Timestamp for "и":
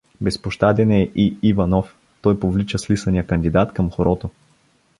1.15-1.37